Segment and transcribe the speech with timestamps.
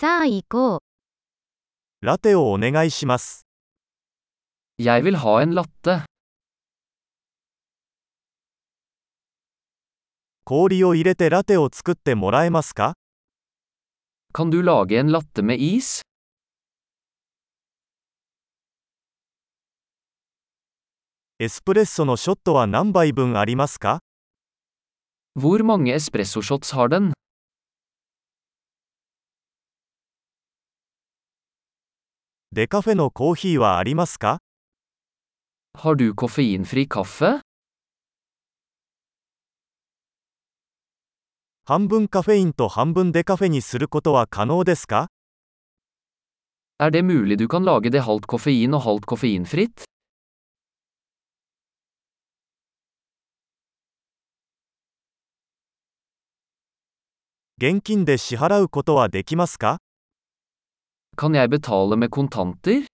[0.00, 2.06] さあ行こう。
[2.06, 3.44] ラテをお願いします。
[4.78, 6.06] Jeg vil ha en latte.
[10.44, 12.94] 氷を入れてラテを作ってもらえますか
[14.32, 16.00] Kan du lage en latte med is?
[21.38, 23.98] エスプレッソのショットは何杯分ありますか
[25.38, 27.12] Hvor mange espressoshots har den?
[32.52, 34.40] デカフェのコーヒーはありますか
[35.78, 37.42] Har du koffeinfri kaffe?
[41.64, 45.12] 半分カフェインと半分デカフェにすることは可能ですか
[46.80, 49.84] Er det mulig du kan lage det halvt koffein og halvt koffeinfritt?
[57.58, 59.78] 現金で支払うことはできますか
[61.16, 62.86] Kan jeg betale med kontanter?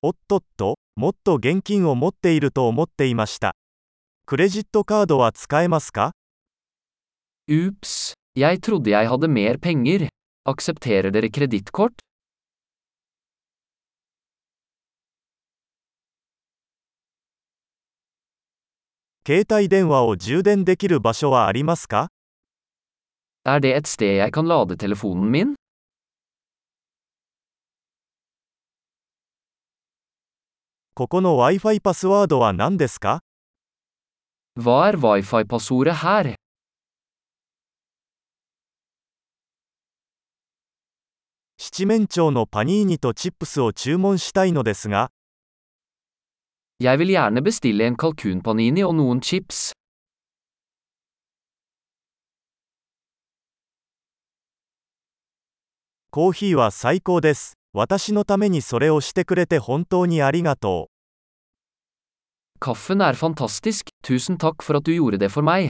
[0.00, 3.54] おっとっと、もっと現金を持っていると思っていました。
[4.26, 6.12] クレジットカードは使えますか
[7.48, 10.08] Ups, jeg trodde jeg hadde mer penger.
[10.46, 11.94] Aksepterer dere kredittkort?
[19.26, 22.08] 携帯電話を充電できる場所はありますか
[23.48, 25.54] Er det et sted jeg kan lade telefonen min?
[30.94, 33.22] ここの Wi-Fi パスワードは何ですか
[34.58, 36.34] Hva er wifi-passordet her?
[41.56, 45.10] 七面鳥のパニーニとチップスを注文したいのですが、
[46.80, 49.77] Jeg vil gjerne bestille en kalkunpanini og noen chips.
[56.18, 57.56] コーヒーは最高です。
[57.72, 60.90] 私のためにそれをしてくれて本当にありがと
[62.58, 65.66] Kaffen er fantastisk, tusen takk for at du gjorde det for meg.
[65.66, 65.68] う。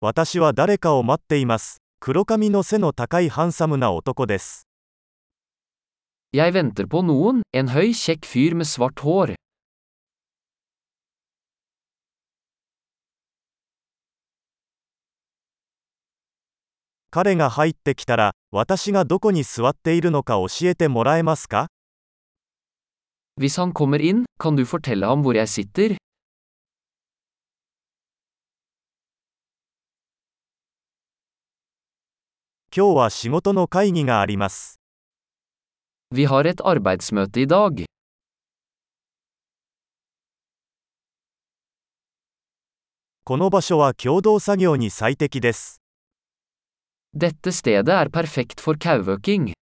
[0.00, 1.78] 私は誰かを待っています。
[1.98, 4.68] 黒髪の背の高いハンサムな男です。
[6.32, 9.34] Jeg venter på noen, en høy, kjekk fyr med svart hår.
[17.10, 21.68] 彼が入ってきたら、私がどこに座っているのか教えてもらえますか
[23.40, 25.96] Hvis han kommer inn, kan du fortelle ham hvor jeg sitter?
[32.76, 34.78] 今日は仕事の会議があります。
[36.14, 37.86] Vi har et arbeidsmøte i dag.
[43.24, 45.80] この場所は共同作業に最適です。
[47.14, 49.52] Dette stedet er perfekt for kauøking.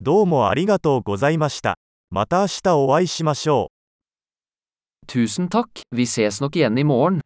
[0.00, 1.76] どうもありがとうございました。
[2.10, 3.70] また明日お会いしましょ
[5.06, 5.06] う。
[5.06, 7.20] Tusen takk, vi ses nok igjen i morgen.